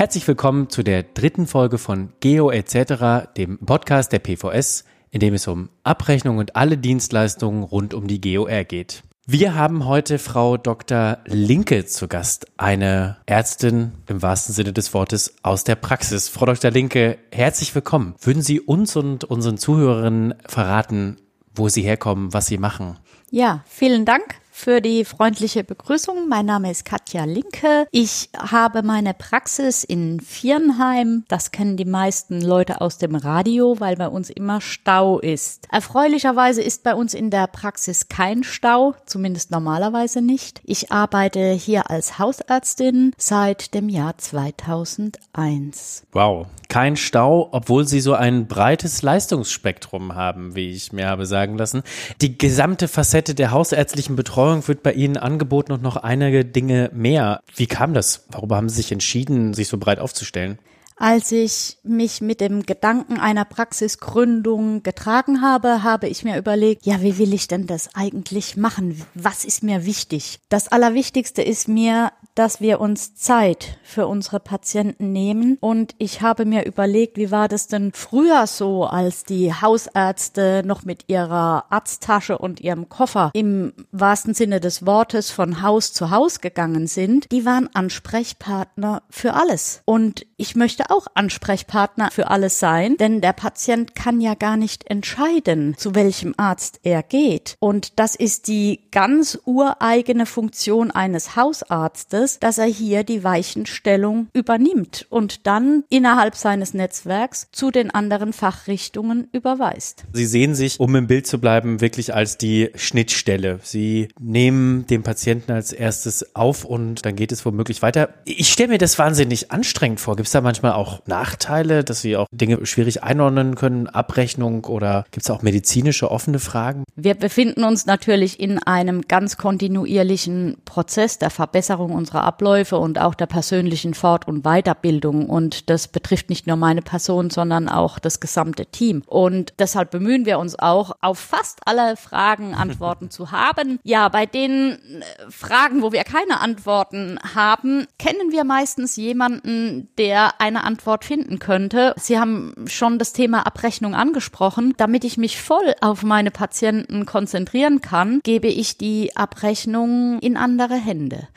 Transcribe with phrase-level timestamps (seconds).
[0.00, 5.34] Herzlich willkommen zu der dritten Folge von Geo etc., dem Podcast der PVS, in dem
[5.34, 9.02] es um Abrechnung und alle Dienstleistungen rund um die GOR geht.
[9.26, 11.18] Wir haben heute Frau Dr.
[11.26, 16.30] Linke zu Gast, eine Ärztin im wahrsten Sinne des Wortes aus der Praxis.
[16.30, 16.70] Frau Dr.
[16.70, 18.14] Linke, herzlich willkommen.
[18.22, 21.18] Würden Sie uns und unseren Zuhörerinnen verraten,
[21.54, 22.96] wo Sie herkommen, was Sie machen?
[23.30, 26.28] Ja, vielen Dank für die freundliche Begrüßung.
[26.28, 27.86] Mein Name ist Katja Linke.
[27.92, 31.24] Ich habe meine Praxis in Viernheim.
[31.28, 35.66] Das kennen die meisten Leute aus dem Radio, weil bei uns immer Stau ist.
[35.70, 40.60] Erfreulicherweise ist bei uns in der Praxis kein Stau, zumindest normalerweise nicht.
[40.64, 46.04] Ich arbeite hier als Hausärztin seit dem Jahr 2001.
[46.12, 51.56] Wow, kein Stau, obwohl Sie so ein breites Leistungsspektrum haben, wie ich mir habe sagen
[51.56, 51.82] lassen.
[52.20, 56.90] Die gesamte Facette der hausärztlichen Betreuung Betreuung wird bei Ihnen angeboten und noch einige Dinge
[56.92, 57.40] mehr.
[57.54, 58.24] Wie kam das?
[58.30, 60.58] Warum haben Sie sich entschieden, sich so breit aufzustellen?
[60.96, 67.00] Als ich mich mit dem Gedanken einer Praxisgründung getragen habe, habe ich mir überlegt, ja,
[67.00, 69.00] wie will ich denn das eigentlich machen?
[69.14, 70.40] Was ist mir wichtig?
[70.48, 75.58] Das Allerwichtigste ist mir, dass wir uns Zeit für unsere Patienten nehmen.
[75.60, 80.84] Und ich habe mir überlegt, wie war das denn früher so, als die Hausärzte noch
[80.84, 86.40] mit ihrer Arzttasche und ihrem Koffer im wahrsten Sinne des Wortes von Haus zu Haus
[86.40, 87.30] gegangen sind.
[87.32, 89.82] Die waren Ansprechpartner für alles.
[89.84, 94.88] Und ich möchte auch Ansprechpartner für alles sein, denn der Patient kann ja gar nicht
[94.88, 97.56] entscheiden, zu welchem Arzt er geht.
[97.60, 104.28] Und das ist die ganz ureigene Funktion eines Hausarztes, ist, dass er hier die Weichenstellung
[104.32, 110.04] übernimmt und dann innerhalb seines Netzwerks zu den anderen Fachrichtungen überweist.
[110.12, 113.58] Sie sehen sich, um im Bild zu bleiben, wirklich als die Schnittstelle.
[113.62, 118.10] Sie nehmen den Patienten als erstes auf und dann geht es womöglich weiter.
[118.24, 120.16] Ich stelle mir das wahnsinnig anstrengend vor.
[120.16, 125.04] Gibt es da manchmal auch Nachteile, dass Sie auch Dinge schwierig einordnen können, Abrechnung oder
[125.10, 126.84] gibt es auch medizinische offene Fragen?
[126.96, 132.98] Wir befinden uns natürlich in einem ganz kontinuierlichen Prozess der Verbesserung unserer unserer Abläufe und
[132.98, 135.28] auch der persönlichen Fort- und Weiterbildung.
[135.28, 139.02] Und das betrifft nicht nur meine Person, sondern auch das gesamte Team.
[139.06, 143.78] Und deshalb bemühen wir uns auch, auf fast alle Fragen Antworten zu haben.
[143.84, 150.40] Ja, bei den äh, Fragen, wo wir keine Antworten haben, kennen wir meistens jemanden, der
[150.40, 151.94] eine Antwort finden könnte.
[151.96, 154.74] Sie haben schon das Thema Abrechnung angesprochen.
[154.76, 160.74] Damit ich mich voll auf meine Patienten konzentrieren kann, gebe ich die Abrechnung in andere
[160.74, 161.28] Hände.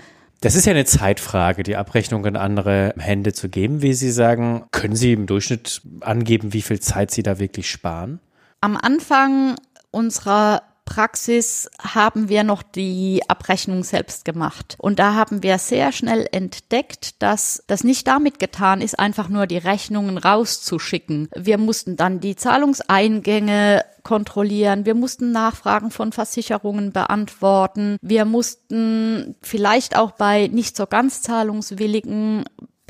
[0.43, 4.65] Das ist ja eine Zeitfrage, die Abrechnung in andere Hände zu geben, wie Sie sagen.
[4.71, 8.19] Können Sie im Durchschnitt angeben, wie viel Zeit Sie da wirklich sparen?
[8.59, 9.55] Am Anfang
[9.91, 14.75] unserer Praxis haben wir noch die Abrechnung selbst gemacht.
[14.77, 19.47] Und da haben wir sehr schnell entdeckt, dass das nicht damit getan ist, einfach nur
[19.47, 21.29] die Rechnungen rauszuschicken.
[21.35, 24.85] Wir mussten dann die Zahlungseingänge kontrollieren.
[24.85, 27.97] Wir mussten Nachfragen von Versicherungen beantworten.
[28.01, 32.43] Wir mussten vielleicht auch bei nicht so ganz zahlungswilligen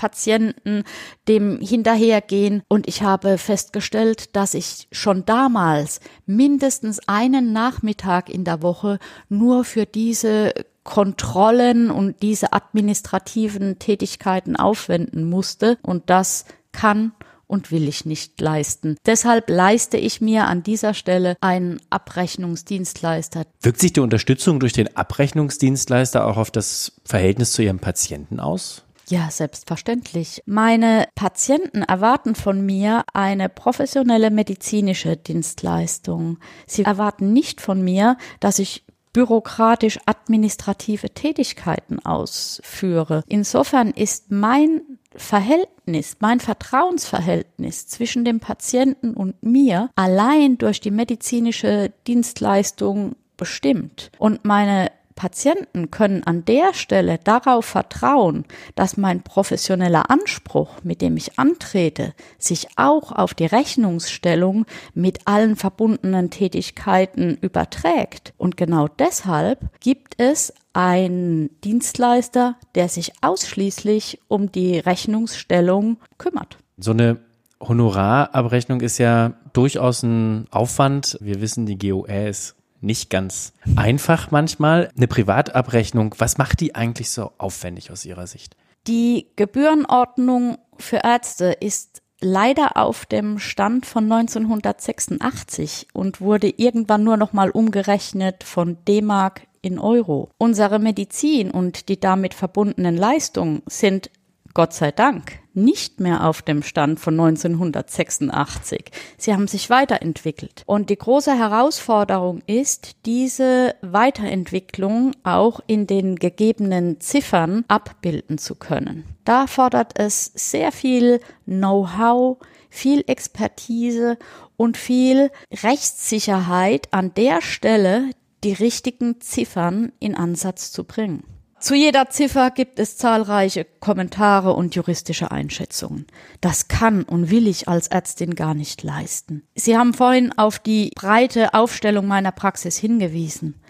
[0.03, 0.83] Patienten
[1.29, 2.61] dem hinterhergehen.
[2.67, 8.99] Und ich habe festgestellt, dass ich schon damals mindestens einen Nachmittag in der Woche
[9.29, 10.53] nur für diese
[10.83, 15.77] Kontrollen und diese administrativen Tätigkeiten aufwenden musste.
[15.81, 16.43] Und das
[16.73, 17.13] kann
[17.47, 18.97] und will ich nicht leisten.
[19.05, 23.45] Deshalb leiste ich mir an dieser Stelle einen Abrechnungsdienstleister.
[23.61, 28.83] Wirkt sich die Unterstützung durch den Abrechnungsdienstleister auch auf das Verhältnis zu Ihrem Patienten aus?
[29.09, 30.41] Ja, selbstverständlich.
[30.45, 36.37] Meine Patienten erwarten von mir eine professionelle medizinische Dienstleistung.
[36.65, 43.23] Sie erwarten nicht von mir, dass ich bürokratisch administrative Tätigkeiten ausführe.
[43.27, 44.81] Insofern ist mein
[45.15, 54.11] Verhältnis, mein Vertrauensverhältnis zwischen dem Patienten und mir allein durch die medizinische Dienstleistung bestimmt.
[54.17, 58.45] Und meine Patienten können an der Stelle darauf vertrauen,
[58.75, 65.55] dass mein professioneller Anspruch, mit dem ich antrete, sich auch auf die Rechnungsstellung mit allen
[65.55, 68.33] verbundenen Tätigkeiten überträgt.
[68.37, 76.57] Und genau deshalb gibt es einen Dienstleister, der sich ausschließlich um die Rechnungsstellung kümmert.
[76.77, 77.19] So eine
[77.61, 81.17] Honorarabrechnung ist ja durchaus ein Aufwand.
[81.21, 84.89] Wir wissen, die GOR ist nicht ganz einfach manchmal.
[84.95, 88.55] Eine Privatabrechnung, was macht die eigentlich so aufwendig aus Ihrer Sicht?
[88.87, 97.17] Die Gebührenordnung für Ärzte ist leider auf dem Stand von 1986 und wurde irgendwann nur
[97.17, 100.29] noch mal umgerechnet von D-Mark in Euro.
[100.37, 104.09] Unsere Medizin und die damit verbundenen Leistungen sind
[104.53, 108.85] Gott sei Dank nicht mehr auf dem Stand von 1986.
[109.17, 110.63] Sie haben sich weiterentwickelt.
[110.65, 119.05] Und die große Herausforderung ist, diese Weiterentwicklung auch in den gegebenen Ziffern abbilden zu können.
[119.25, 122.37] Da fordert es sehr viel Know-how,
[122.69, 124.17] viel Expertise
[124.57, 125.31] und viel
[125.63, 128.09] Rechtssicherheit an der Stelle,
[128.43, 131.23] die richtigen Ziffern in Ansatz zu bringen.
[131.63, 136.07] Zu jeder Ziffer gibt es zahlreiche Kommentare und juristische Einschätzungen.
[136.41, 139.43] Das kann und will ich als Ärztin gar nicht leisten.
[139.55, 143.61] Sie haben vorhin auf die breite Aufstellung meiner Praxis hingewiesen.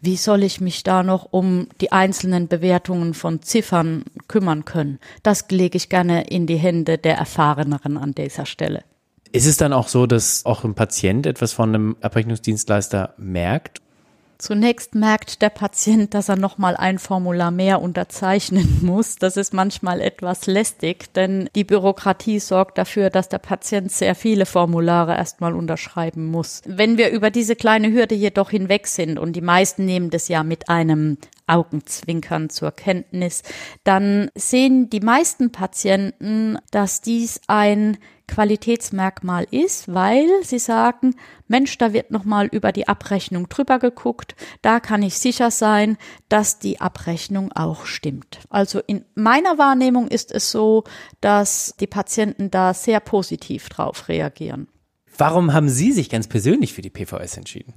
[0.00, 5.00] Wie soll ich mich da noch um die einzelnen Bewertungen von Ziffern kümmern können?
[5.24, 8.84] Das lege ich gerne in die Hände der Erfahreneren an dieser Stelle.
[9.32, 13.80] Ist es dann auch so, dass auch ein Patient etwas von einem Abrechnungsdienstleister merkt
[14.40, 19.16] Zunächst merkt der Patient, dass er nochmal ein Formular mehr unterzeichnen muss.
[19.16, 24.46] Das ist manchmal etwas lästig, denn die Bürokratie sorgt dafür, dass der Patient sehr viele
[24.46, 26.62] Formulare erstmal unterschreiben muss.
[26.64, 30.42] Wenn wir über diese kleine Hürde jedoch hinweg sind und die meisten nehmen das ja
[30.42, 31.18] mit einem
[31.50, 33.42] Augenzwinkern zur Kenntnis,
[33.84, 37.98] dann sehen die meisten Patienten, dass dies ein
[38.30, 41.16] Qualitätsmerkmal ist, weil sie sagen,
[41.48, 45.98] Mensch, da wird nochmal über die Abrechnung drüber geguckt, da kann ich sicher sein,
[46.28, 48.38] dass die Abrechnung auch stimmt.
[48.48, 50.84] Also in meiner Wahrnehmung ist es so,
[51.20, 54.68] dass die Patienten da sehr positiv drauf reagieren.
[55.18, 57.74] Warum haben Sie sich ganz persönlich für die PVS entschieden?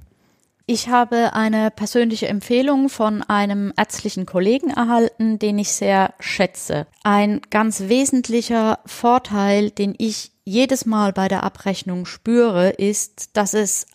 [0.66, 6.86] Ich habe eine persönliche Empfehlung von einem ärztlichen Kollegen erhalten, den ich sehr schätze.
[7.02, 13.86] Ein ganz wesentlicher Vorteil, den ich jedes Mal bei der Abrechnung spüre, ist, dass es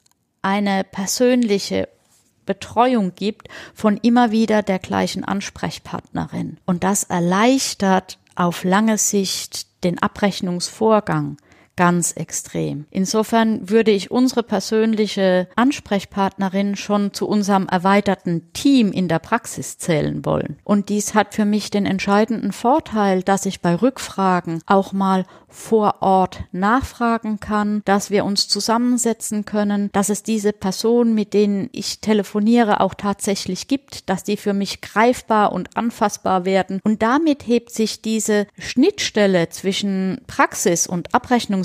[0.44, 1.90] eine persönliche
[2.46, 6.58] Betreuung gibt von immer wieder der gleichen Ansprechpartnerin.
[6.68, 11.38] Und das erleichtert auf lange Sicht den Abrechnungsvorgang
[11.80, 12.88] ganz extrem.
[12.92, 20.26] Insofern würde ich unsere persönliche Ansprechpartnerin schon zu unserem erweiterten Team in der Praxis zählen
[20.26, 20.60] wollen.
[20.66, 26.02] Und dies hat für mich den entscheidenden Vorteil, dass ich bei Rückfragen auch mal vor
[26.02, 32.02] Ort nachfragen kann, dass wir uns zusammensetzen können, dass es diese Personen, mit denen ich
[32.02, 36.80] telefoniere, auch tatsächlich gibt, dass die für mich greifbar und anfassbar werden.
[36.84, 41.16] Und damit hebt sich diese Schnittstelle zwischen Praxis und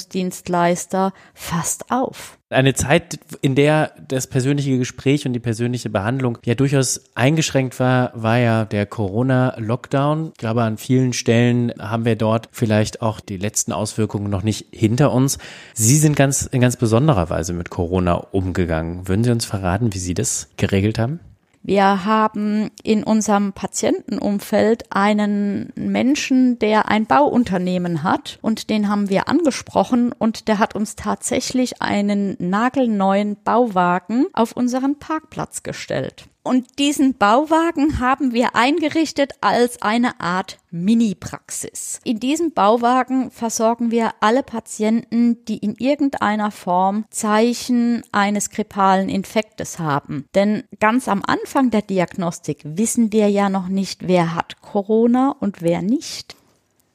[0.05, 2.39] Abrechnungsdienstleister fast auf.
[2.51, 8.13] Eine Zeit, in der das persönliche Gespräch und die persönliche Behandlung ja durchaus eingeschränkt war,
[8.15, 10.29] war ja der Corona-Lockdown.
[10.29, 14.67] Ich glaube, an vielen Stellen haben wir dort vielleicht auch die letzten Auswirkungen noch nicht
[14.71, 15.39] hinter uns.
[15.73, 19.09] Sie sind ganz in ganz besonderer Weise mit Corona umgegangen.
[19.09, 21.21] Würden Sie uns verraten, wie Sie das geregelt haben?
[21.67, 29.29] Wir haben in unserem Patientenumfeld einen Menschen, der ein Bauunternehmen hat und den haben wir
[29.29, 36.29] angesprochen und der hat uns tatsächlich einen nagelneuen Bauwagen auf unseren Parkplatz gestellt.
[36.47, 42.01] Und diesen Bauwagen haben wir eingerichtet als eine Art Mini-Praxis.
[42.05, 49.79] In diesem Bauwagen versorgen wir alle Patienten, die in irgendeiner Form Zeichen eines grippalen Infektes
[49.79, 50.27] haben.
[50.35, 55.63] Denn ganz am Anfang der Diagnostik wissen wir ja noch nicht, wer hat Corona und
[55.63, 56.37] wer nicht.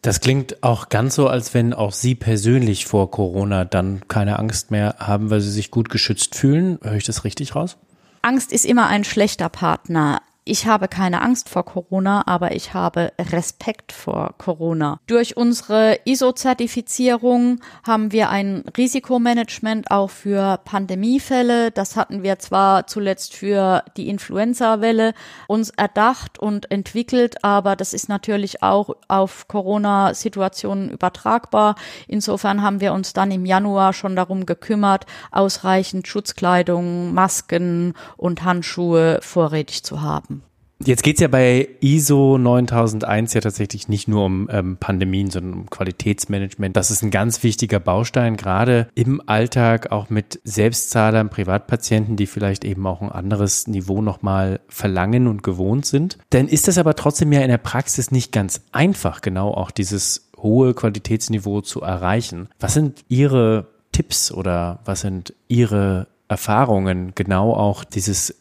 [0.03, 4.70] Das klingt auch ganz so, als wenn auch Sie persönlich vor Corona dann keine Angst
[4.70, 6.77] mehr haben, weil Sie sich gut geschützt fühlen.
[6.84, 7.77] Höre ich das richtig raus?
[8.21, 10.21] Angst ist immer ein schlechter Partner.
[10.50, 15.00] Ich habe keine Angst vor Corona, aber ich habe Respekt vor Corona.
[15.06, 21.70] Durch unsere ISO-Zertifizierung haben wir ein Risikomanagement auch für Pandemiefälle.
[21.70, 25.13] Das hatten wir zwar zuletzt für die Influenza-Welle
[25.46, 31.75] uns erdacht und entwickelt, aber das ist natürlich auch auf Corona-Situationen übertragbar.
[32.08, 39.20] Insofern haben wir uns dann im Januar schon darum gekümmert, ausreichend Schutzkleidung, Masken und Handschuhe
[39.22, 40.38] vorrätig zu haben.
[40.86, 45.69] Jetzt geht's ja bei ISO 9001 ja tatsächlich nicht nur um ähm, Pandemien, sondern um
[45.69, 46.75] Qualitätsmanagement.
[46.75, 52.63] Das ist ein ganz wichtiger Baustein, gerade im Alltag, auch mit Selbstzahlern, Privatpatienten, die vielleicht
[52.63, 56.17] eben auch ein anderes Niveau nochmal verlangen und gewohnt sind.
[56.29, 60.29] Dann ist das aber trotzdem ja in der Praxis nicht ganz einfach, genau auch dieses
[60.38, 62.48] hohe Qualitätsniveau zu erreichen.
[62.57, 68.39] Was sind Ihre Tipps oder was sind Ihre Erfahrungen, genau auch dieses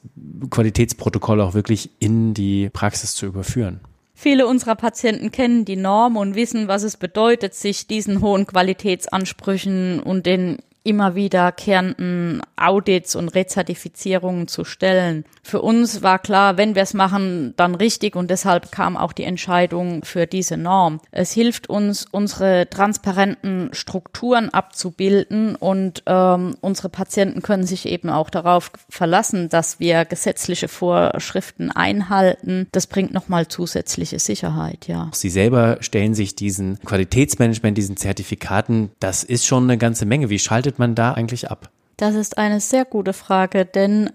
[0.51, 3.81] Qualitätsprotokoll auch wirklich in die Praxis zu überführen.
[4.15, 10.01] Viele unserer Patienten kennen die Norm und wissen, was es bedeutet, sich diesen hohen Qualitätsansprüchen
[10.01, 15.25] und den immer wiederkehrenden Audits und Rezertifizierungen zu stellen.
[15.43, 19.25] Für uns war klar, wenn wir es machen, dann richtig und deshalb kam auch die
[19.25, 21.01] Entscheidung für diese Norm.
[21.11, 28.31] Es hilft uns, unsere transparenten Strukturen abzubilden und ähm, unsere Patienten können sich eben auch
[28.31, 32.67] darauf verlassen, dass wir gesetzliche Vorschriften einhalten.
[32.73, 35.11] Das bringt nochmal zusätzliche Sicherheit, ja.
[35.13, 40.31] Sie selber stellen sich diesen Qualitätsmanagement, diesen Zertifikaten, das ist schon eine ganze Menge.
[40.31, 41.71] Wie schaltet man da eigentlich ab?
[41.97, 44.11] Das ist eine sehr gute Frage, denn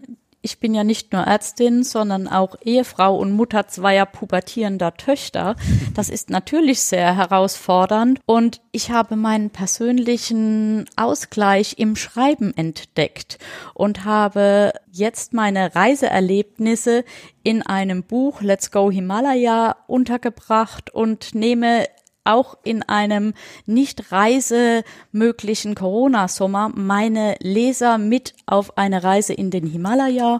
[0.45, 5.55] ich bin ja nicht nur Ärztin, sondern auch Ehefrau und Mutter zweier pubertierender Töchter.
[5.95, 13.39] Das ist natürlich sehr herausfordernd und ich habe meinen persönlichen Ausgleich im Schreiben entdeckt
[13.73, 17.05] und habe jetzt meine Reiseerlebnisse
[17.43, 21.85] in einem Buch Let's Go Himalaya untergebracht und nehme
[22.23, 23.33] auch in einem
[23.65, 30.39] nicht reisemöglichen Corona-Sommer meine Leser mit auf eine Reise in den Himalaya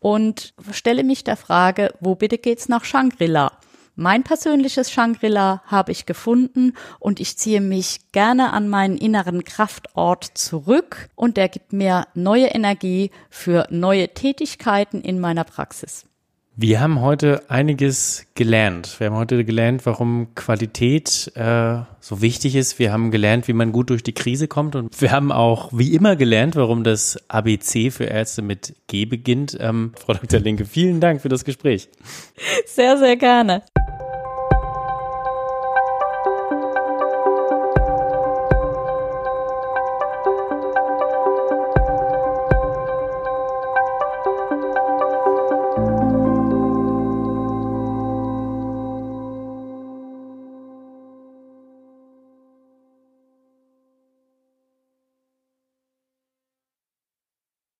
[0.00, 3.52] und stelle mich der Frage, wo bitte geht's nach Shangri-La?
[3.98, 10.24] Mein persönliches Shangri-La habe ich gefunden und ich ziehe mich gerne an meinen inneren Kraftort
[10.34, 16.04] zurück und der gibt mir neue Energie für neue Tätigkeiten in meiner Praxis.
[16.58, 18.98] Wir haben heute einiges gelernt.
[18.98, 22.78] Wir haben heute gelernt, warum Qualität äh, so wichtig ist.
[22.78, 24.74] Wir haben gelernt, wie man gut durch die Krise kommt.
[24.74, 29.54] Und wir haben auch wie immer gelernt, warum das ABC für Ärzte mit G beginnt.
[29.60, 30.40] Ähm, Frau Dr.
[30.40, 31.90] Linke, vielen Dank für das Gespräch.
[32.64, 33.62] Sehr, sehr gerne.